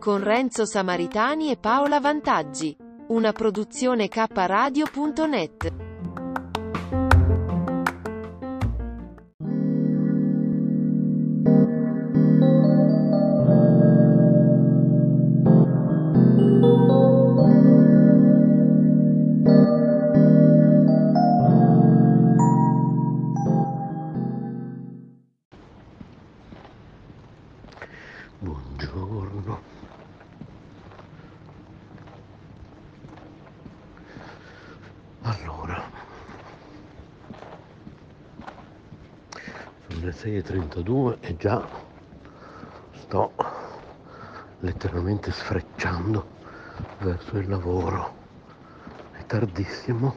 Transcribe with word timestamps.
con 0.00 0.24
Renzo 0.24 0.64
Samaritani 0.64 1.50
e 1.50 1.58
Paola 1.58 2.00
Vantaggi. 2.00 2.74
Una 3.08 3.32
produzione 3.32 4.08
kradio.net. 4.08 5.89
Buongiorno. 28.80 29.60
Allora, 35.20 35.82
sono 39.86 40.04
le 40.04 40.10
6.32 40.12 41.18
e 41.20 41.36
già 41.36 41.68
sto 42.92 43.34
letteralmente 44.60 45.30
sfrecciando 45.30 46.26
verso 47.00 47.36
il 47.36 47.50
lavoro. 47.50 48.14
È 49.12 49.26
tardissimo. 49.26 50.14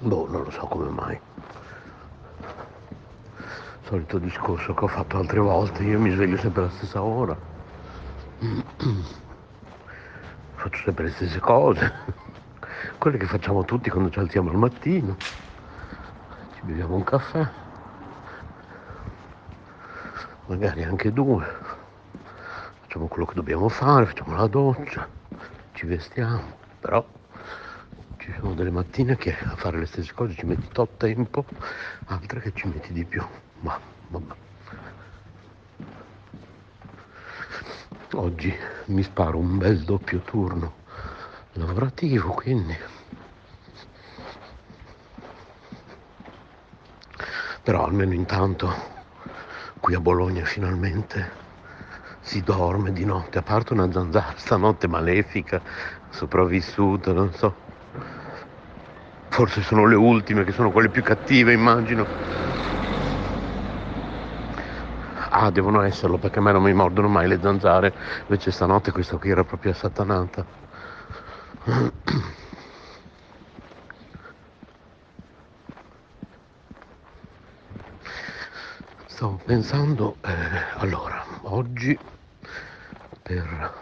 Boh, 0.00 0.28
non 0.28 0.42
lo 0.42 0.50
so 0.50 0.66
come 0.66 0.88
mai 0.88 1.20
solito 3.90 4.18
discorso 4.18 4.72
che 4.72 4.84
ho 4.84 4.86
fatto 4.86 5.16
altre 5.16 5.40
volte, 5.40 5.82
io 5.82 5.98
mi 5.98 6.12
sveglio 6.12 6.36
sempre 6.36 6.62
alla 6.62 6.70
stessa 6.70 7.02
ora, 7.02 7.36
faccio 10.54 10.82
sempre 10.84 11.06
le 11.06 11.10
stesse 11.10 11.40
cose, 11.40 11.92
quelle 12.98 13.18
che 13.18 13.26
facciamo 13.26 13.64
tutti 13.64 13.90
quando 13.90 14.08
ci 14.08 14.20
alziamo 14.20 14.50
al 14.50 14.58
mattino, 14.58 15.16
ci 16.54 16.60
beviamo 16.66 16.94
un 16.94 17.02
caffè, 17.02 17.48
magari 20.46 20.84
anche 20.84 21.12
due, 21.12 21.44
facciamo 22.82 23.08
quello 23.08 23.24
che 23.24 23.34
dobbiamo 23.34 23.68
fare, 23.68 24.06
facciamo 24.06 24.36
la 24.36 24.46
doccia, 24.46 25.08
ci 25.72 25.86
vestiamo, 25.86 26.58
però 26.78 27.04
ci 28.18 28.32
sono 28.38 28.54
delle 28.54 28.70
mattine 28.70 29.16
che 29.16 29.32
a 29.32 29.56
fare 29.56 29.78
le 29.80 29.86
stesse 29.86 30.12
cose 30.12 30.36
ci 30.36 30.46
metti 30.46 30.68
tot 30.70 30.96
tempo, 30.96 31.44
altre 32.04 32.38
che 32.38 32.52
ci 32.54 32.68
metti 32.68 32.92
di 32.92 33.04
più. 33.04 33.26
Ma 33.62 33.78
vabbè. 34.08 34.34
Oggi 38.14 38.52
mi 38.86 39.02
sparo 39.02 39.38
un 39.38 39.58
bel 39.58 39.84
doppio 39.84 40.20
turno 40.20 40.78
lavorativo, 41.52 42.32
quindi. 42.32 42.76
Però 47.62 47.84
almeno 47.84 48.14
intanto 48.14 48.68
qui 49.78 49.94
a 49.94 50.00
Bologna 50.00 50.44
finalmente 50.44 51.38
si 52.20 52.42
dorme 52.42 52.92
di 52.92 53.04
notte, 53.04 53.38
a 53.38 53.42
parte 53.42 53.72
una 53.74 53.90
zanzara 53.92 54.34
stanotte 54.36 54.88
malefica, 54.88 55.62
sopravvissuta, 56.10 57.12
non 57.12 57.32
so. 57.32 57.56
Forse 59.28 59.62
sono 59.62 59.86
le 59.86 59.94
ultime 59.96 60.44
che 60.44 60.52
sono 60.52 60.70
quelle 60.70 60.90
più 60.90 61.02
cattive, 61.02 61.52
immagino. 61.52 62.08
Ah, 65.42 65.50
devono 65.50 65.80
esserlo 65.80 66.18
perché 66.18 66.38
a 66.38 66.42
me 66.42 66.52
non 66.52 66.62
mi 66.62 66.74
mordono 66.74 67.08
mai 67.08 67.26
le 67.26 67.40
zanzare, 67.40 67.94
invece 68.26 68.50
stanotte 68.50 68.92
questa 68.92 69.16
qui 69.16 69.30
era 69.30 69.42
proprio 69.42 69.72
assatanata. 69.72 70.46
Stavo 79.06 79.40
pensando, 79.46 80.18
eh, 80.22 80.30
allora, 80.76 81.24
oggi 81.44 81.98
per... 83.22 83.72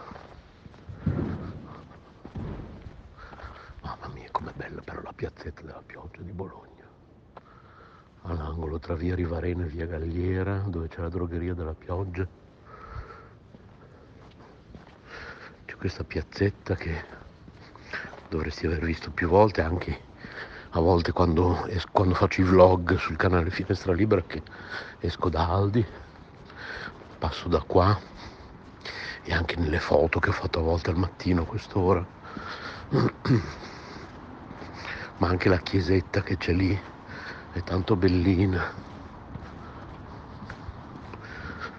Mamma 3.83 4.09
mia, 4.15 4.29
com'è 4.31 4.53
bella 4.55 4.81
però 4.83 5.01
la 5.03 5.13
piazzetta 5.13 5.63
della 5.63 5.83
pioggia 5.85 6.23
di 6.23 6.33
Bologna 6.33 6.78
all'angolo 8.33 8.79
tra 8.79 8.95
via 8.95 9.15
Rivarena 9.15 9.65
e 9.65 9.69
via 9.69 9.87
Galliera, 9.87 10.65
dove 10.67 10.89
c'è 10.89 11.01
la 11.01 11.09
drogheria 11.09 11.55
della 11.55 11.75
pioggia. 11.75 12.27
C'è 15.65 15.75
questa 15.77 16.05
piazzetta 16.05 16.75
che 16.75 17.05
dovresti 18.29 18.67
aver 18.67 18.85
visto 18.85 19.11
più 19.11 19.29
volte, 19.29 19.63
anche 19.63 20.07
a 20.71 20.81
volte 20.81 21.13
quando, 21.13 21.67
quando 21.91 22.15
faccio 22.15 22.43
i 22.43 22.45
vlog 22.45 22.97
sul 22.97 23.17
canale 23.17 23.51
Finestra 23.51 23.93
Libera, 23.93 24.23
che 24.23 24.43
esco 24.99 25.29
da 25.31 25.49
Aldi, 25.49 25.87
passo 27.19 27.49
da 27.49 27.63
qua 27.63 27.99
e 29.23 29.33
anche 29.33 29.57
nelle 29.57 29.79
foto 29.79 30.19
che 30.19 30.29
ho 30.31 30.33
fatto 30.33 30.59
a 30.59 30.63
volte 30.63 30.91
al 30.91 30.97
mattino 30.97 31.43
a 31.43 31.47
quest'ora. 31.47 32.07
Ma 35.17 35.29
anche 35.29 35.49
la 35.49 35.59
chiesetta 35.59 36.23
che 36.23 36.37
c'è 36.37 36.53
lì 36.53 36.81
è 37.53 37.63
tanto 37.63 37.97
bellina. 37.97 38.73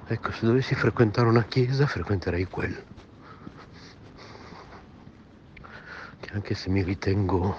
Ecco, 0.07 0.31
se 0.31 0.45
dovessi 0.45 0.73
frequentare 0.73 1.27
una 1.27 1.43
chiesa, 1.43 1.85
frequenterei 1.85 2.45
quella. 2.45 2.81
Che 6.19 6.29
anche 6.31 6.55
se 6.55 6.69
mi 6.69 6.81
ritengo 6.81 7.55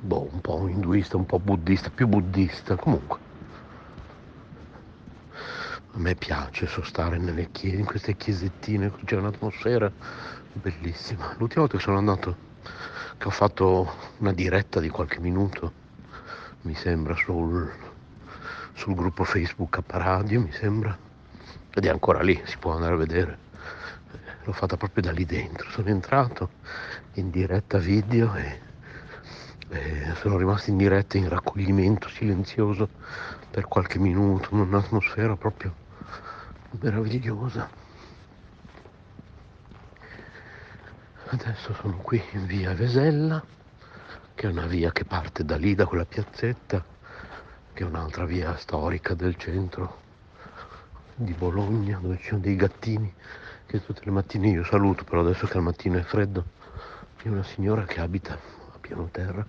boh, 0.00 0.28
un 0.32 0.40
po' 0.40 0.66
induista, 0.66 1.16
un 1.16 1.26
po' 1.26 1.38
buddista, 1.38 1.90
più 1.90 2.08
buddista, 2.08 2.74
comunque. 2.76 3.18
A 5.94 5.98
me 5.98 6.14
piace 6.16 6.66
sostare 6.66 7.18
nelle 7.18 7.50
chiese, 7.52 7.76
in 7.76 7.84
queste 7.84 8.16
chiesettine, 8.16 8.90
c'è 9.04 9.16
un'atmosfera 9.16 9.92
bellissima. 10.54 11.34
L'ultima 11.38 11.60
volta 11.60 11.76
che 11.76 11.82
sono 11.82 11.98
andato, 11.98 12.36
che 13.18 13.28
ho 13.28 13.30
fatto 13.30 13.94
una 14.18 14.32
diretta 14.32 14.80
di 14.80 14.88
qualche 14.88 15.20
minuto, 15.20 15.81
mi 16.62 16.74
sembra, 16.74 17.14
sul, 17.16 17.70
sul 18.74 18.94
gruppo 18.94 19.24
Facebook 19.24 19.82
a 19.86 19.98
Radio, 19.98 20.40
mi 20.40 20.52
sembra, 20.52 20.96
ed 21.74 21.84
è 21.84 21.88
ancora 21.88 22.22
lì, 22.22 22.40
si 22.44 22.56
può 22.58 22.74
andare 22.74 22.94
a 22.94 22.96
vedere. 22.96 23.38
L'ho 24.44 24.52
fatta 24.52 24.76
proprio 24.76 25.02
da 25.02 25.12
lì 25.12 25.24
dentro, 25.24 25.70
sono 25.70 25.88
entrato 25.88 26.50
in 27.14 27.30
diretta 27.30 27.78
video 27.78 28.34
e, 28.34 28.60
e 29.68 30.14
sono 30.16 30.36
rimasto 30.36 30.70
in 30.70 30.76
diretta 30.76 31.16
in 31.16 31.28
raccoglimento 31.28 32.08
silenzioso 32.08 32.88
per 33.50 33.66
qualche 33.66 33.98
minuto, 33.98 34.48
in 34.52 34.60
un'atmosfera 34.60 35.36
proprio 35.36 35.74
meravigliosa. 36.80 37.68
Adesso 41.26 41.74
sono 41.74 41.96
qui 41.98 42.22
in 42.32 42.46
via 42.46 42.74
Vesella 42.74 43.42
che 44.42 44.48
è 44.48 44.50
una 44.50 44.66
via 44.66 44.90
che 44.90 45.04
parte 45.04 45.44
da 45.44 45.54
lì, 45.54 45.76
da 45.76 45.86
quella 45.86 46.04
piazzetta, 46.04 46.84
che 47.72 47.84
è 47.84 47.86
un'altra 47.86 48.24
via 48.24 48.56
storica 48.56 49.14
del 49.14 49.36
centro 49.36 50.00
di 51.14 51.32
Bologna, 51.32 52.00
dove 52.02 52.18
ci 52.18 52.30
sono 52.30 52.40
dei 52.40 52.56
gattini 52.56 53.14
che 53.66 53.84
tutte 53.84 54.00
le 54.02 54.10
mattine 54.10 54.48
io 54.48 54.64
saluto, 54.64 55.04
però 55.04 55.20
adesso 55.20 55.46
che 55.46 55.58
al 55.58 55.62
mattino 55.62 55.96
è 55.96 56.02
freddo, 56.02 56.44
c'è 57.18 57.28
una 57.28 57.44
signora 57.44 57.84
che 57.84 58.00
abita 58.00 58.32
a 58.34 58.78
piano 58.80 59.08
terra, 59.12 59.46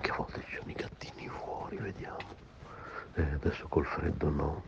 che 0.00 0.10
a 0.10 0.16
volte 0.16 0.42
ci 0.48 0.56
sono 0.56 0.70
i 0.72 0.74
gattini 0.74 1.28
fuori, 1.28 1.76
vediamo. 1.76 2.18
E 3.14 3.22
adesso 3.34 3.68
col 3.68 3.86
freddo 3.86 4.28
no. 4.30 4.64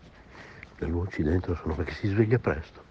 Le 0.76 0.86
luci 0.86 1.25
dentro 1.25 1.56
sono 1.56 1.75
perché 1.75 1.94
si 1.94 2.06
sveglia 2.06 2.38
presto 2.38 2.84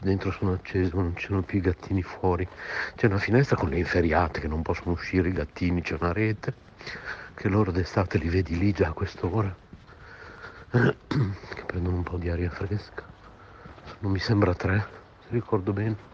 dentro 0.00 0.30
sono 0.30 0.52
accese, 0.52 0.94
ma 0.94 1.02
non 1.02 1.16
ci 1.16 1.26
sono 1.26 1.42
più 1.42 1.58
i 1.58 1.62
gattini 1.62 2.02
fuori. 2.02 2.46
C'è 2.94 3.06
una 3.06 3.18
finestra 3.18 3.56
con 3.56 3.68
le 3.68 3.78
inferiate 3.78 4.40
che 4.40 4.48
non 4.48 4.62
possono 4.62 4.92
uscire 4.92 5.28
i 5.28 5.32
gattini, 5.32 5.82
c'è 5.82 5.96
una 5.98 6.12
rete 6.12 6.54
che 7.34 7.48
loro 7.48 7.70
d'estate 7.70 8.18
li 8.18 8.28
vedi 8.28 8.58
lì 8.58 8.72
già 8.72 8.88
a 8.88 8.92
quest'ora 8.92 9.54
che 10.72 11.64
prendono 11.66 11.96
un 11.96 12.02
po' 12.02 12.16
di 12.16 12.30
aria 12.30 12.48
fresca. 12.48 13.04
non 13.98 14.10
mi 14.10 14.18
sembra 14.18 14.54
tre, 14.54 14.86
se 15.20 15.26
ricordo 15.28 15.72
bene. 15.74 16.10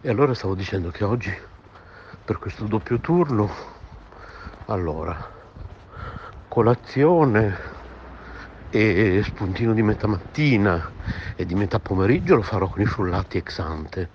E 0.00 0.08
allora 0.08 0.32
stavo 0.32 0.54
dicendo 0.54 0.90
che 0.90 1.04
oggi 1.04 1.30
per 2.24 2.38
questo 2.38 2.64
doppio 2.64 2.98
turno, 2.98 3.50
allora, 4.66 5.30
colazione 6.48 7.69
e 8.70 9.22
spuntino 9.24 9.74
di 9.74 9.82
metà 9.82 10.06
mattina 10.06 10.92
e 11.34 11.44
di 11.44 11.54
metà 11.54 11.80
pomeriggio 11.80 12.36
lo 12.36 12.42
farò 12.42 12.68
con 12.68 12.80
i 12.80 12.86
frullati 12.86 13.36
ex 13.38 13.58
ante. 13.58 14.08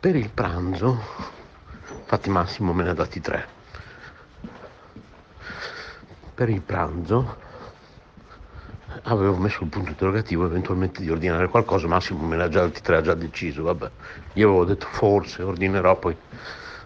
Per 0.00 0.16
il 0.16 0.30
pranzo, 0.30 1.00
infatti 2.00 2.28
Massimo 2.30 2.72
me 2.72 2.82
ne 2.82 2.90
ha 2.90 2.94
dati 2.94 3.20
tre. 3.20 3.46
Per 6.34 6.48
il 6.48 6.60
pranzo 6.60 7.36
avevo 9.02 9.36
messo 9.36 9.62
il 9.62 9.68
punto 9.68 9.90
interrogativo 9.90 10.44
eventualmente 10.44 11.02
di 11.02 11.10
ordinare 11.10 11.48
qualcosa, 11.48 11.86
Massimo 11.86 12.26
me 12.26 12.36
l'ha 12.36 12.48
già, 12.48 12.68
te 12.68 12.92
l'ha 12.92 13.00
già 13.00 13.14
deciso, 13.14 13.62
vabbè. 13.62 13.90
Io 14.34 14.48
avevo 14.48 14.64
detto 14.64 14.86
forse 14.86 15.42
ordinerò, 15.42 15.96
poi 15.98 16.16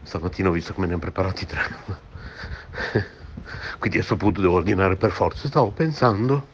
stamattina 0.03 0.49
ho 0.49 0.53
visto 0.53 0.75
che 0.75 0.81
me 0.81 0.87
ne 0.87 0.93
hanno 0.93 1.03
preparati 1.03 1.47
tre. 1.47 3.21
Quindi 3.79 3.99
a 3.99 4.01
questo 4.01 4.17
punto 4.17 4.41
devo 4.41 4.57
ordinare 4.57 4.97
per 4.97 5.11
forza. 5.11 5.49
Stavo 5.49 5.71
pensando, 5.71 6.47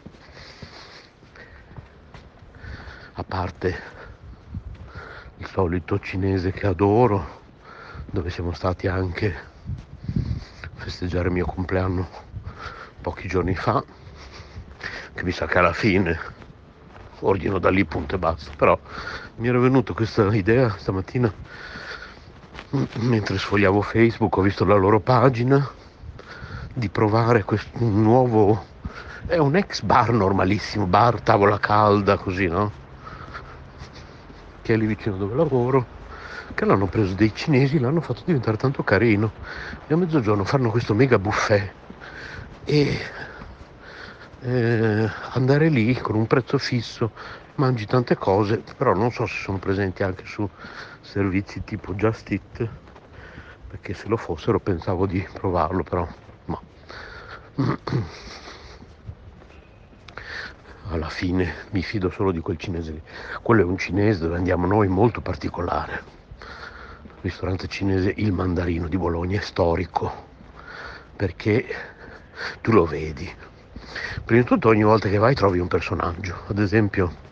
a 3.12 3.24
parte 3.24 3.80
il 5.36 5.46
solito 5.46 5.98
cinese 5.98 6.52
che 6.52 6.66
adoro, 6.66 7.42
dove 8.10 8.30
siamo 8.30 8.52
stati 8.52 8.86
anche 8.86 9.36
a 10.62 10.68
festeggiare 10.74 11.28
il 11.28 11.34
mio 11.34 11.46
compleanno 11.46 12.08
pochi 13.00 13.28
giorni 13.28 13.54
fa, 13.54 13.84
che 15.14 15.24
mi 15.24 15.32
sa 15.32 15.46
che 15.46 15.58
alla 15.58 15.72
fine 15.72 16.18
ordino 17.20 17.58
da 17.58 17.70
lì 17.70 17.84
punto 17.84 18.14
e 18.14 18.18
basta. 18.18 18.52
Però 18.56 18.78
mi 19.36 19.48
era 19.48 19.58
venuta 19.58 19.92
questa 19.92 20.34
idea 20.34 20.74
stamattina 20.78 21.32
mentre 23.00 23.38
sfogliavo 23.38 23.80
Facebook, 23.80 24.36
ho 24.36 24.42
visto 24.42 24.64
la 24.64 24.74
loro 24.74 25.00
pagina 25.00 25.77
di 26.78 26.88
provare 26.88 27.42
questo 27.42 27.78
nuovo 27.80 28.64
è 29.26 29.36
un 29.36 29.56
ex 29.56 29.82
bar 29.82 30.12
normalissimo, 30.12 30.86
bar 30.86 31.20
tavola 31.20 31.58
calda 31.58 32.16
così, 32.16 32.46
no? 32.46 32.72
Che 34.62 34.72
è 34.72 34.76
lì 34.76 34.86
vicino 34.86 35.16
dove 35.16 35.34
lavoro, 35.34 35.86
che 36.54 36.64
l'hanno 36.64 36.86
preso 36.86 37.14
dei 37.14 37.34
cinesi, 37.34 37.78
l'hanno 37.78 38.00
fatto 38.00 38.22
diventare 38.24 38.56
tanto 38.56 38.82
carino. 38.84 39.32
E 39.86 39.92
a 39.92 39.96
mezzogiorno 39.96 40.44
fanno 40.44 40.70
questo 40.70 40.94
mega 40.94 41.18
buffet 41.18 41.74
e 42.64 42.96
eh, 44.40 45.10
andare 45.32 45.68
lì 45.68 45.94
con 45.96 46.14
un 46.14 46.26
prezzo 46.26 46.58
fisso, 46.58 47.12
mangi 47.56 47.86
tante 47.86 48.16
cose, 48.16 48.62
però 48.76 48.94
non 48.94 49.10
so 49.10 49.26
se 49.26 49.36
sono 49.42 49.58
presenti 49.58 50.04
anche 50.04 50.24
su 50.26 50.48
servizi 51.00 51.64
tipo 51.64 51.92
Just 51.94 52.30
Eat, 52.30 52.70
perché 53.66 53.94
se 53.94 54.08
lo 54.08 54.16
fossero 54.16 54.60
pensavo 54.60 55.06
di 55.06 55.26
provarlo, 55.32 55.82
però. 55.82 56.06
Alla 60.90 61.08
fine 61.08 61.66
mi 61.70 61.82
fido 61.82 62.10
solo 62.10 62.32
di 62.32 62.40
quel 62.40 62.56
cinese 62.56 62.92
lì. 62.92 63.02
Quello 63.42 63.62
è 63.62 63.64
un 63.64 63.76
cinese 63.76 64.20
dove 64.20 64.36
andiamo 64.36 64.66
noi 64.66 64.88
molto 64.88 65.20
particolare. 65.20 66.02
Ristorante 67.20 67.66
cinese 67.66 68.12
Il 68.16 68.32
Mandarino 68.32 68.88
di 68.88 68.96
Bologna 68.96 69.38
è 69.38 69.42
storico 69.42 70.26
perché 71.16 71.66
tu 72.60 72.70
lo 72.70 72.86
vedi, 72.86 73.28
Prima 74.24 74.42
di 74.42 74.46
tutto 74.46 74.68
ogni 74.68 74.82
volta 74.82 75.08
che 75.08 75.18
vai 75.18 75.34
trovi 75.34 75.58
un 75.58 75.68
personaggio, 75.68 76.42
ad 76.48 76.58
esempio 76.58 77.27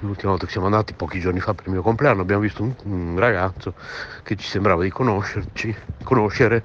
l'ultima 0.00 0.30
volta 0.30 0.46
che 0.46 0.52
siamo 0.52 0.66
andati 0.66 0.92
pochi 0.94 1.18
giorni 1.18 1.40
fa 1.40 1.54
per 1.54 1.66
il 1.66 1.72
mio 1.72 1.82
compleanno 1.82 2.22
abbiamo 2.22 2.42
visto 2.42 2.62
un, 2.62 2.74
un 2.84 3.18
ragazzo 3.18 3.74
che 4.22 4.36
ci 4.36 4.46
sembrava 4.46 4.82
di 4.82 4.90
conoscerci, 4.90 5.74
conoscere 6.04 6.64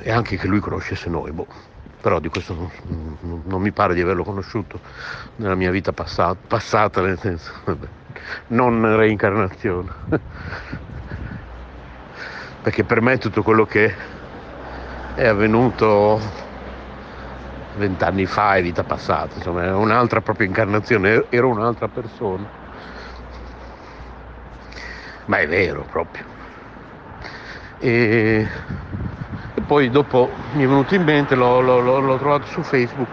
e 0.00 0.10
anche 0.10 0.36
che 0.36 0.46
lui 0.46 0.60
conoscesse 0.60 1.08
noi, 1.08 1.32
boh. 1.32 1.46
però 2.00 2.18
di 2.20 2.28
questo 2.28 2.54
non, 2.54 2.70
non, 3.20 3.42
non, 3.44 3.60
mi 3.62 3.72
pare 3.72 3.94
di 3.94 4.00
averlo 4.00 4.24
conosciuto 4.24 4.80
nella 5.36 5.54
mia 5.54 5.70
vita 5.70 5.92
passata, 5.92 6.38
passata 6.46 7.00
nel 7.00 7.18
senso, 7.18 7.52
vabbè, 7.64 7.86
non 8.48 8.96
reincarnazione, 8.96 9.90
perché 12.62 12.84
per 12.84 13.00
me 13.00 13.18
tutto 13.18 13.42
quello 13.42 13.64
che 13.64 13.94
è 15.14 15.26
avvenuto 15.26 16.47
vent'anni 17.78 18.26
fa 18.26 18.56
è 18.56 18.62
vita 18.62 18.84
passata, 18.84 19.36
insomma, 19.36 19.64
è 19.64 19.72
un'altra 19.72 20.20
propria 20.20 20.46
incarnazione, 20.46 21.24
ero 21.30 21.48
un'altra 21.48 21.88
persona. 21.88 22.46
Ma 25.26 25.38
è 25.38 25.48
vero 25.48 25.86
proprio. 25.90 26.24
E, 27.78 28.46
e 29.54 29.60
poi 29.62 29.88
dopo 29.90 30.30
mi 30.54 30.64
è 30.64 30.66
venuto 30.66 30.94
in 30.94 31.04
mente, 31.04 31.34
l'ho, 31.34 31.60
l'ho, 31.60 31.80
l'ho 31.80 32.18
trovato 32.18 32.46
su 32.46 32.62
Facebook, 32.62 33.08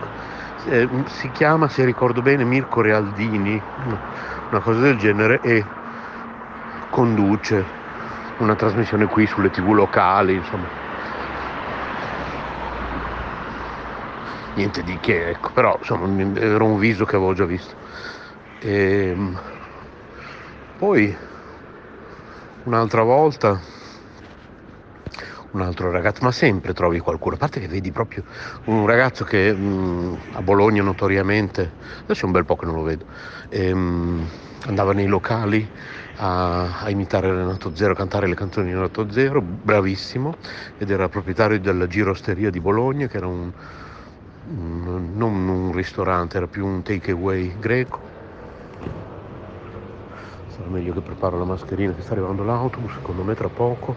eh, 0.66 0.90
si 1.06 1.30
chiama, 1.32 1.68
se 1.70 1.86
ricordo 1.86 2.22
bene, 2.22 2.44
Mirko 2.44 2.82
Realdini, 2.82 3.62
una 4.50 4.60
cosa 4.60 4.80
del 4.80 4.98
genere, 4.98 5.40
e 5.42 5.64
conduce 6.90 7.64
una 8.38 8.56
trasmissione 8.56 9.06
qui 9.06 9.26
sulle 9.28 9.50
tv 9.50 9.72
locali, 9.72 10.36
insomma 10.36 10.85
niente 14.56 14.84
di 14.84 15.00
che, 15.00 15.30
ecco, 15.30 15.52
però 15.52 15.76
insomma 15.80 16.40
era 16.40 16.64
un 16.64 16.78
viso 16.78 17.06
che 17.06 17.16
avevo 17.16 17.34
già 17.34 17.46
visto. 17.46 17.76
E, 18.58 19.10
ehm, 19.10 19.42
poi 20.78 21.16
un'altra 22.64 23.04
volta 23.04 23.62
un 25.52 25.62
altro 25.62 25.90
ragazzo, 25.90 26.24
ma 26.24 26.32
sempre 26.32 26.74
trovi 26.74 27.00
qualcuno, 27.00 27.36
a 27.36 27.38
parte 27.38 27.60
che 27.62 27.68
vedi 27.68 27.92
proprio 27.92 28.24
un 28.66 28.86
ragazzo 28.86 29.24
che 29.24 29.54
mh, 29.54 30.20
a 30.34 30.42
Bologna 30.42 30.84
notoriamente, 30.84 31.76
adesso 32.04 32.24
è 32.24 32.26
un 32.26 32.32
bel 32.32 32.46
po' 32.46 32.56
che 32.58 32.66
non 32.66 32.76
lo 32.76 32.82
vedo, 32.84 33.06
ehm, 33.50 34.30
andava 34.68 34.92
nei 34.94 35.06
locali 35.08 35.70
a, 36.18 36.80
a, 36.82 36.90
imitare 36.90 37.32
Renato 37.32 37.74
Zero, 37.74 37.94
a 37.94 37.96
cantare 37.96 38.28
le 38.28 38.36
canzoni 38.36 38.68
di 38.68 38.74
Renato 38.74 39.10
Zero, 39.10 39.42
bravissimo, 39.42 40.34
ed 40.78 40.90
era 40.90 41.08
proprietario 41.08 41.60
della 41.60 41.88
Girosteria 41.88 42.50
di 42.50 42.60
Bologna, 42.60 43.08
che 43.08 43.18
era 43.18 43.28
un, 43.28 43.52
non 44.48 45.48
un 45.48 45.72
ristorante, 45.74 46.38
era 46.38 46.48
più 46.48 46.66
un 46.66 46.84
takeaway 46.84 47.58
greco. 47.58 48.00
Sarà 50.48 50.70
meglio 50.70 50.94
che 50.94 51.02
preparo 51.02 51.38
la 51.38 51.46
mascherina 51.46 51.94
che 51.94 52.02
sta 52.02 52.14
arrivando 52.14 52.44
l'autobus, 52.44 52.94
secondo 52.94 53.24
me 53.24 53.34
tra 53.34 53.50
poco. 53.50 53.96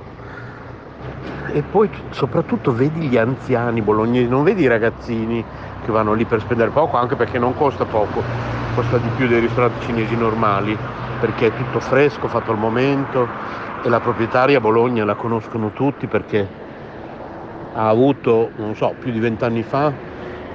E 1.52 1.62
poi 1.62 1.90
soprattutto 2.10 2.72
vedi 2.74 3.08
gli 3.08 3.16
anziani 3.16 3.80
bolognesi, 3.80 4.28
non 4.28 4.42
vedi 4.42 4.62
i 4.62 4.66
ragazzini 4.66 5.44
che 5.84 5.92
vanno 5.92 6.14
lì 6.14 6.24
per 6.24 6.40
spendere 6.40 6.70
poco, 6.70 6.96
anche 6.96 7.14
perché 7.14 7.38
non 7.38 7.54
costa 7.54 7.84
poco, 7.84 8.22
costa 8.74 8.98
di 8.98 9.08
più 9.10 9.28
dei 9.28 9.40
ristoranti 9.40 9.84
cinesi 9.84 10.16
normali, 10.16 10.76
perché 11.20 11.46
è 11.46 11.54
tutto 11.54 11.80
fresco, 11.80 12.28
fatto 12.28 12.50
al 12.50 12.58
momento 12.58 13.28
e 13.82 13.88
la 13.88 14.00
proprietaria 14.00 14.60
Bologna 14.60 15.04
la 15.04 15.14
conoscono 15.14 15.70
tutti 15.70 16.06
perché 16.06 16.46
ha 17.74 17.88
avuto, 17.88 18.50
non 18.56 18.74
so, 18.74 18.94
più 18.98 19.12
di 19.12 19.20
vent'anni 19.20 19.62
fa 19.62 20.07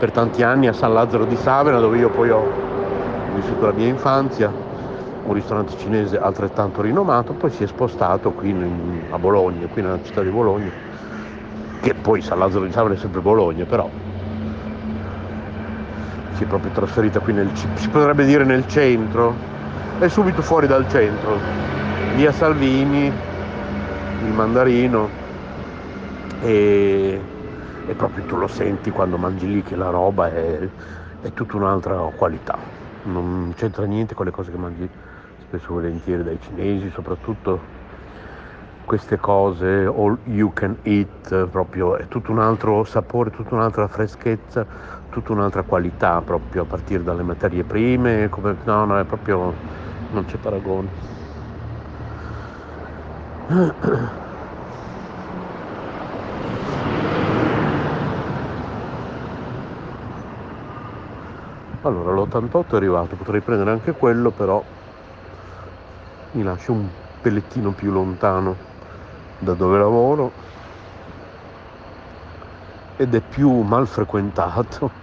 per 0.04 0.12
tanti 0.12 0.44
anni 0.44 0.68
a 0.68 0.74
San 0.74 0.92
Lazzaro 0.94 1.24
di 1.24 1.38
Savena 1.38 1.80
dove 1.80 1.98
io 1.98 2.10
poi 2.10 2.30
ho 2.30 2.44
vissuto 3.36 3.68
la 3.68 3.72
mia 3.72 3.88
infanzia, 3.88 4.52
un 5.24 5.34
ristorante 5.34 5.78
cinese 5.78 6.20
altrettanto 6.20 6.82
rinomato, 6.82 7.32
poi 7.32 7.50
si 7.52 7.64
è 7.64 7.68
spostato 7.68 8.32
qui 8.32 8.50
in, 8.50 9.04
a 9.12 9.18
Bologna, 9.18 9.66
qui 9.68 9.82
nella 9.82 10.00
città 10.04 10.22
di 10.22 10.28
Bologna, 10.28 10.70
che 11.80 11.94
poi 11.94 12.20
San 12.20 12.38
Lazzaro 12.38 12.66
di 12.66 12.74
Savena 12.74 12.96
è 12.96 12.98
sempre 12.98 13.22
Bologna, 13.22 13.64
però 13.64 13.90
si 16.34 16.44
è 16.44 16.48
proprio 16.48 16.72
trasferita 16.74 17.22
qui 17.22 17.32
nel, 17.32 17.50
si 17.54 17.88
potrebbe 17.88 18.26
dire 18.26 18.44
nel 18.44 18.68
centro, 18.68 19.34
è 20.00 20.10
subito 20.10 20.42
fuori 20.42 20.68
dal 20.68 20.86
centro, 20.90 21.38
via 22.16 22.34
Salvini, 22.34 23.06
il 23.06 24.34
Mandarino 24.34 25.10
e 26.42 27.22
e 27.86 27.96
proprio 27.96 28.24
tu 28.24 28.36
lo 28.38 28.48
senti 28.48 28.90
quando 28.92 29.18
mangi 29.18 29.48
lì 29.48 29.62
che 29.64 29.76
la 29.76 29.90
roba 29.90 30.30
è, 30.32 30.72
è 31.20 31.34
tutta 31.34 31.58
un'altra 31.58 31.98
qualità, 32.16 32.72
non 33.04 33.52
c'entra 33.56 33.86
niente 33.86 34.14
con 34.16 34.26
le 34.26 34.32
cose 34.32 34.52
che 34.52 34.58
mangi 34.58 34.90
spesso 35.38 35.72
e 35.72 35.74
volentieri 35.74 36.24
dai 36.24 36.40
cinesi, 36.40 36.90
soprattutto 36.90 37.70
queste 38.84 39.18
cose 39.18 39.86
all 39.86 40.20
you 40.26 40.52
can 40.54 40.78
eat, 40.84 41.48
proprio 41.48 41.96
è 41.98 42.08
tutto 42.08 42.32
un 42.32 42.40
altro 42.40 42.84
sapore, 42.84 43.30
tutta 43.30 43.56
un'altra 43.56 43.88
freschezza, 43.88 44.68
tutta 45.10 45.32
un'altra 45.32 45.64
qualità 45.64 46.22
proprio 46.22 46.64
a 46.64 46.66
partire 46.66 47.04
dalle 47.04 47.24
materie 47.24 47.64
prime, 47.66 48.28
come, 48.30 48.58
no, 48.66 48.86
no, 48.86 49.00
è 49.00 49.06
proprio, 49.06 49.60
non 50.10 50.26
c'è 50.26 50.38
paragone. 50.38 50.92
Allora, 61.84 62.12
l'88 62.14 62.74
è 62.74 62.78
arrivato, 62.80 63.16
potrei 63.16 63.42
prendere 63.42 63.70
anche 63.72 63.94
quello, 63.94 64.32
però 64.32 64.66
mi 66.32 66.44
lascia 66.44 66.72
un 66.72 66.92
pellettino 67.22 67.74
più 67.74 67.92
lontano 67.92 68.58
da 69.38 69.54
dove 69.54 69.78
lavoro 69.78 70.36
ed 72.96 73.14
è 73.14 73.22
più 73.22 73.62
mal 73.62 73.88
frequentato. 73.88 74.96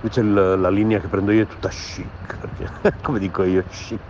Invece 0.00 0.22
l- 0.22 0.60
la 0.60 0.68
linea 0.70 1.00
che 1.00 1.08
prendo 1.08 1.32
io 1.32 1.42
è 1.42 1.46
tutta 1.46 1.68
chic, 1.68 2.36
perché, 2.38 2.68
come 3.00 3.18
dico 3.18 3.42
io, 3.44 3.62
chic. 3.64 4.02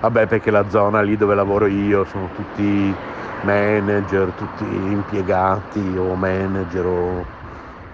Vabbè, 0.00 0.26
perché 0.26 0.50
la 0.50 0.68
zona 0.68 1.00
lì 1.02 1.16
dove 1.16 1.34
lavoro 1.34 1.66
io 1.66 2.04
sono 2.04 2.30
tutti 2.30 2.98
manager, 3.40 4.34
tutti 4.34 4.64
impiegati 4.90 5.96
o 5.96 6.14
manager 6.16 6.86
o 6.86 7.32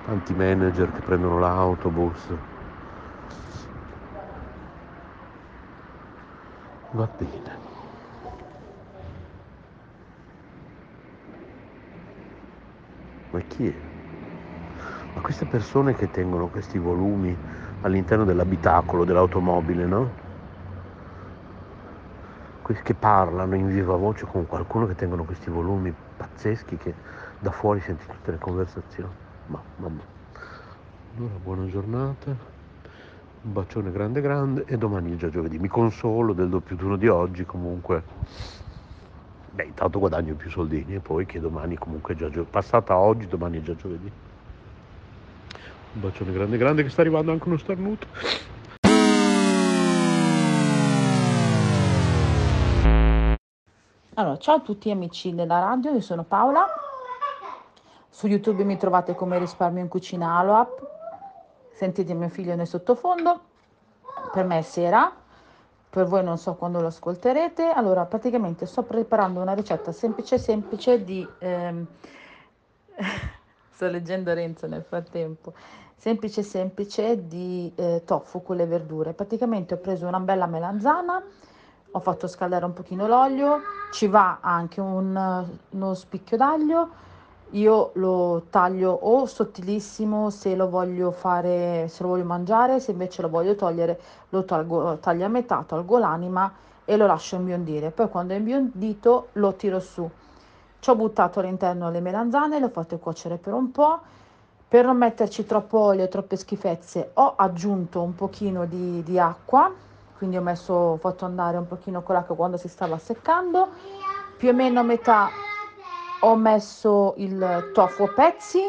tanti 0.00 0.34
manager 0.34 0.90
che 0.92 1.02
prendono 1.02 1.38
l'autobus. 1.38 2.38
Va 7.00 7.06
bene. 7.14 7.60
Ma 13.32 13.40
chi 13.42 13.66
è? 13.68 13.92
Ma 15.12 15.20
queste 15.22 15.46
persone 15.46 15.94
che 15.94 16.10
tengono 16.10 16.48
questi 16.50 16.78
volumi 16.78 17.40
all'interno 17.80 18.24
dell'abitacolo 18.24 19.04
dell'automobile, 19.04 19.86
no? 19.86 20.23
Che 22.72 22.94
parlano 22.94 23.54
in 23.56 23.68
viva 23.68 23.94
voce 23.94 24.24
con 24.24 24.46
qualcuno 24.46 24.86
che 24.86 24.94
tengono 24.94 25.24
questi 25.24 25.50
volumi 25.50 25.94
pazzeschi 26.16 26.78
che 26.78 26.94
da 27.38 27.50
fuori 27.50 27.80
senti 27.80 28.06
tutte 28.06 28.30
le 28.30 28.38
conversazioni. 28.38 29.12
Ma 29.46 29.60
vabbè. 29.76 30.02
Allora 31.16 31.34
buona 31.42 31.66
giornata, 31.66 32.30
un 32.30 33.52
bacione 33.52 33.92
grande 33.92 34.20
grande 34.20 34.64
e 34.66 34.78
domani 34.78 35.12
è 35.12 35.16
già 35.16 35.28
giovedì. 35.28 35.58
Mi 35.58 35.68
consolo 35.68 36.32
del 36.32 36.48
doppio 36.48 36.74
turno 36.74 36.96
di 36.96 37.06
oggi 37.06 37.44
comunque. 37.44 38.02
Beh, 39.50 39.64
intanto 39.64 39.98
guadagno 39.98 40.34
più 40.34 40.50
soldini 40.50 40.94
e 40.94 41.00
poi 41.00 41.26
che 41.26 41.38
domani 41.38 41.76
comunque 41.76 42.14
è 42.14 42.16
già 42.16 42.30
giovedì. 42.30 42.50
Passata 42.50 42.96
oggi, 42.96 43.28
domani 43.28 43.58
è 43.58 43.62
già 43.62 43.76
giovedì. 43.76 44.10
Un 45.92 46.00
bacione 46.00 46.32
grande 46.32 46.56
grande 46.56 46.82
che 46.82 46.88
sta 46.88 47.02
arrivando 47.02 47.30
anche 47.30 47.46
uno 47.46 47.58
starnuto. 47.58 48.06
Allora, 54.16 54.36
ciao 54.36 54.56
a 54.56 54.60
tutti 54.60 54.92
amici 54.92 55.34
della 55.34 55.58
radio, 55.58 55.90
io 55.90 56.00
sono 56.00 56.22
Paola. 56.22 56.64
Su 58.08 58.28
YouTube 58.28 58.62
mi 58.62 58.76
trovate 58.76 59.16
come 59.16 59.40
Risparmio 59.40 59.82
in 59.82 59.88
Cucina 59.88 60.38
Aloap. 60.38 60.86
Sentite 61.72 62.14
mio 62.14 62.28
figlio 62.28 62.54
nel 62.54 62.68
sottofondo. 62.68 63.40
Per 64.32 64.44
me 64.44 64.58
è 64.58 64.62
sera, 64.62 65.12
per 65.90 66.06
voi 66.06 66.22
non 66.22 66.38
so 66.38 66.54
quando 66.54 66.80
lo 66.80 66.86
ascolterete. 66.86 67.72
Allora, 67.72 68.04
praticamente 68.04 68.66
sto 68.66 68.84
preparando 68.84 69.40
una 69.40 69.52
ricetta 69.52 69.90
semplice 69.90 70.38
semplice 70.38 71.02
di... 71.02 71.26
Ehm... 71.38 71.84
sto 73.68 73.86
leggendo 73.88 74.32
Renzo 74.32 74.68
nel 74.68 74.84
frattempo. 74.84 75.54
Semplice 75.96 76.44
semplice 76.44 77.26
di 77.26 77.72
eh, 77.74 78.02
tofu 78.04 78.44
con 78.44 78.54
le 78.54 78.66
verdure. 78.66 79.12
Praticamente 79.12 79.74
ho 79.74 79.78
preso 79.78 80.06
una 80.06 80.20
bella 80.20 80.46
melanzana 80.46 81.20
ho 81.96 82.00
fatto 82.00 82.26
scaldare 82.26 82.64
un 82.64 82.72
pochino 82.72 83.06
l'olio, 83.06 83.60
ci 83.92 84.08
va 84.08 84.38
anche 84.40 84.80
un, 84.80 85.46
uno 85.70 85.94
spicchio 85.94 86.36
d'aglio, 86.36 86.88
io 87.50 87.90
lo 87.94 88.46
taglio 88.50 88.90
o 88.90 89.26
sottilissimo 89.26 90.28
se 90.30 90.56
lo 90.56 90.68
voglio 90.68 91.12
fare, 91.12 91.86
se 91.88 92.02
lo 92.02 92.08
voglio 92.08 92.24
mangiare, 92.24 92.80
se 92.80 92.90
invece 92.90 93.22
lo 93.22 93.28
voglio 93.28 93.54
togliere 93.54 94.00
lo 94.30 94.44
tolgo, 94.44 94.98
taglio 94.98 95.24
a 95.24 95.28
metà, 95.28 95.62
tolgo 95.64 95.98
l'anima 95.98 96.52
e 96.84 96.96
lo 96.96 97.06
lascio 97.06 97.36
imbiondire, 97.36 97.92
poi 97.92 98.08
quando 98.08 98.34
è 98.34 98.38
imbiondito 98.38 99.28
lo 99.34 99.54
tiro 99.54 99.78
su. 99.78 100.10
Ci 100.80 100.90
ho 100.90 100.96
buttato 100.96 101.38
all'interno 101.38 101.90
le 101.90 102.00
melanzane, 102.00 102.58
le 102.58 102.64
ho 102.64 102.70
fatte 102.70 102.98
cuocere 102.98 103.36
per 103.36 103.52
un 103.52 103.70
po', 103.70 104.00
per 104.66 104.84
non 104.84 104.96
metterci 104.96 105.46
troppo 105.46 105.78
olio, 105.78 106.08
troppe 106.08 106.34
schifezze, 106.34 107.10
ho 107.14 107.34
aggiunto 107.36 108.02
un 108.02 108.16
pochino 108.16 108.64
di, 108.66 109.00
di 109.04 109.16
acqua, 109.16 109.72
quindi 110.16 110.36
ho 110.36 110.42
messo, 110.42 110.96
fatto 110.98 111.24
andare 111.24 111.56
un 111.56 111.66
pochino 111.66 112.02
con 112.02 112.14
l'acqua 112.14 112.34
quando 112.34 112.56
si 112.56 112.68
stava 112.68 112.98
seccando, 112.98 113.68
più 114.36 114.48
o 114.48 114.52
meno 114.52 114.80
a 114.80 114.82
metà 114.82 115.28
ho 116.20 116.36
messo 116.36 117.14
il 117.18 117.70
tofu 117.74 118.04
a 118.04 118.08
pezzi, 118.08 118.60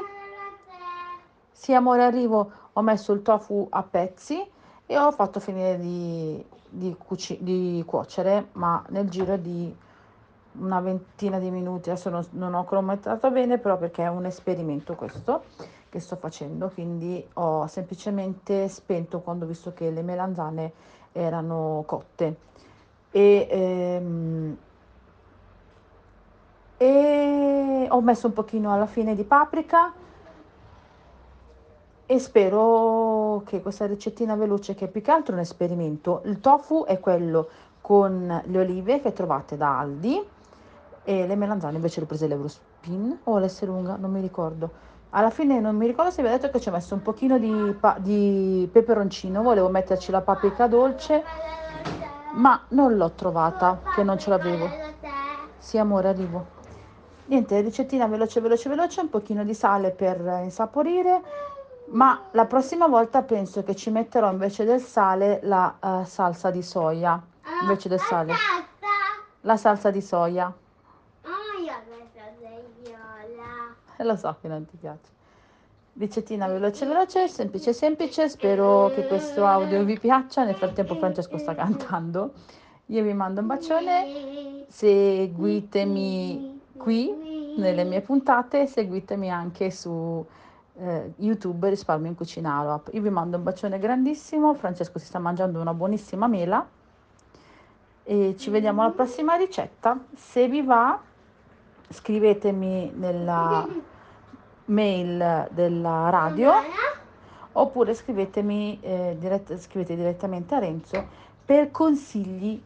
sì 1.51 1.73
amore 1.73 2.03
arrivo, 2.03 2.51
ho 2.73 2.81
messo 2.81 3.13
il 3.13 3.21
tofu 3.21 3.67
a 3.69 3.83
pezzi 3.83 4.45
e 4.85 4.97
ho 4.97 5.11
fatto 5.11 5.39
finire 5.39 5.79
di, 5.79 6.43
di, 6.69 6.95
di 7.39 7.83
cuocere, 7.85 8.49
ma 8.53 8.83
nel 8.89 9.09
giro 9.09 9.37
di 9.37 9.73
una 10.59 10.79
ventina 10.79 11.39
di 11.39 11.49
minuti, 11.49 11.89
adesso 11.89 12.09
non, 12.09 12.25
non 12.31 12.53
ho 12.53 12.63
cronometrato 12.65 13.31
bene, 13.31 13.57
però 13.57 13.77
perché 13.77 14.03
è 14.03 14.09
un 14.09 14.25
esperimento 14.25 14.95
questo 14.95 15.43
che 15.89 15.99
sto 15.99 16.17
facendo, 16.17 16.69
quindi 16.73 17.25
ho 17.33 17.67
semplicemente 17.67 18.67
spento 18.67 19.21
quando 19.21 19.45
ho 19.45 19.47
visto 19.47 19.73
che 19.73 19.89
le 19.89 20.01
melanzane 20.01 20.73
erano 21.15 21.83
cotte. 21.85 22.35
E, 23.11 23.47
ehm, 23.49 24.57
e 26.77 27.87
ho 27.89 28.01
messo 28.01 28.27
un 28.27 28.33
pochino 28.33 28.73
alla 28.73 28.85
fine 28.85 29.15
di 29.15 29.23
paprika 29.23 29.93
e 32.05 32.19
spero 32.19 33.41
che 33.45 33.61
questa 33.61 33.85
ricettina 33.85 34.35
veloce 34.35 34.75
che 34.75 34.85
è 34.85 34.87
più 34.89 35.01
che 35.01 35.11
altro 35.11 35.33
un 35.33 35.39
esperimento 35.39 36.21
il 36.25 36.39
tofu 36.39 36.83
è 36.85 36.99
quello 36.99 37.47
con 37.79 38.43
le 38.45 38.59
olive 38.59 38.99
che 38.99 39.13
trovate 39.13 39.55
da 39.55 39.79
Aldi 39.79 40.21
e 41.03 41.25
le 41.25 41.35
melanzane 41.35 41.75
invece 41.75 42.01
le 42.01 42.05
ho 42.05 42.09
prese 42.09 42.27
l'Eurospin 42.27 43.19
o 43.23 43.39
l'Esselunga 43.39 43.95
non 43.95 44.11
mi 44.11 44.21
ricordo 44.21 44.69
alla 45.09 45.29
fine 45.29 45.59
non 45.59 45.75
mi 45.75 45.87
ricordo 45.87 46.11
se 46.11 46.21
vi 46.21 46.27
ho 46.27 46.31
detto 46.31 46.49
che 46.49 46.59
ci 46.59 46.69
ho 46.69 46.71
messo 46.71 46.93
un 46.93 47.01
pochino 47.01 47.37
di, 47.37 47.75
pa- 47.79 47.97
di 47.99 48.69
peperoncino, 48.71 49.41
volevo 49.41 49.69
metterci 49.69 50.11
la 50.11 50.21
paprika 50.21 50.67
dolce, 50.67 51.23
ma 52.33 52.65
non 52.69 52.95
l'ho 52.95 53.11
trovata, 53.11 53.81
che 53.93 54.03
non 54.03 54.19
ce 54.19 54.29
l'avevo. 54.29 54.69
Sì, 55.57 55.77
amore, 55.77 56.09
arrivo. 56.09 56.53
Niente, 57.27 57.59
ricettina 57.61 58.07
veloce, 58.07 58.39
veloce, 58.39 58.69
veloce, 58.69 59.01
un 59.01 59.09
pochino 59.09 59.43
di 59.43 59.53
sale 59.53 59.91
per 59.91 60.19
insaporire, 60.43 61.21
ma 61.85 62.27
la 62.31 62.45
prossima 62.45 62.87
volta 62.87 63.23
penso 63.23 63.63
che 63.63 63.75
ci 63.75 63.89
metterò 63.89 64.31
invece 64.31 64.63
del 64.63 64.81
sale 64.81 65.39
la 65.43 65.75
uh, 65.81 66.03
salsa 66.03 66.51
di 66.51 66.61
soia, 66.61 67.19
invece 67.61 67.89
del 67.89 67.99
sale. 67.99 68.33
La 69.41 69.57
salsa 69.57 69.89
di 69.89 70.01
soia. 70.01 70.53
e 73.25 73.84
lo 74.03 74.15
so 74.15 74.35
che 74.41 74.47
non 74.47 74.65
ti 74.65 74.77
piace. 74.77 75.13
Ricettina 75.97 76.47
veloce 76.47 76.85
veloce, 76.85 77.27
semplice 77.29 77.71
semplice, 77.71 78.27
spero 78.27 78.91
che 78.93 79.07
questo 79.07 79.45
audio 79.45 79.83
vi 79.85 79.97
piaccia, 79.97 80.43
nel 80.43 80.55
frattempo 80.55 80.95
Francesco 80.95 81.37
sta 81.37 81.55
cantando. 81.55 82.33
Io 82.87 83.01
vi 83.01 83.13
mando 83.13 83.41
un 83.41 83.47
bacione, 83.47 84.65
seguitemi 84.67 86.61
qui 86.75 87.53
nelle 87.57 87.85
mie 87.85 88.01
puntate, 88.01 88.67
seguitemi 88.67 89.31
anche 89.31 89.71
su 89.71 90.23
eh, 90.77 91.13
YouTube 91.15 91.69
Risparmio 91.69 92.09
in 92.09 92.15
Cucinaro. 92.15 92.83
Io 92.91 93.01
vi 93.01 93.09
mando 93.09 93.37
un 93.37 93.43
bacione 93.43 93.79
grandissimo, 93.79 94.53
Francesco 94.53 94.99
si 94.99 95.05
sta 95.05 95.19
mangiando 95.19 95.61
una 95.61 95.73
buonissima 95.73 96.27
mela 96.27 96.67
e 98.03 98.35
ci 98.37 98.49
vediamo 98.49 98.81
alla 98.81 98.91
prossima 98.91 99.35
ricetta. 99.35 99.97
Se 100.13 100.47
vi 100.47 100.61
va 100.61 100.99
scrivetemi 101.89 102.91
nella 102.95 103.67
mail 104.65 105.47
della 105.51 106.09
radio 106.09 106.53
oppure 107.53 107.93
scrivetemi 107.93 108.79
eh, 108.81 109.15
dirett- 109.19 109.57
scrivete 109.57 109.95
direttamente 109.95 110.55
a 110.55 110.59
Renzo 110.59 111.07
per 111.45 111.71
consigli 111.71 112.61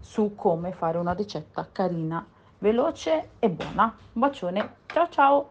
su 0.00 0.34
come 0.34 0.72
fare 0.72 0.98
una 0.98 1.12
ricetta 1.12 1.66
carina, 1.70 2.24
veloce 2.58 3.30
e 3.38 3.50
buona. 3.50 3.94
Un 4.12 4.20
bacione, 4.20 4.74
ciao 4.86 5.08
ciao! 5.10 5.50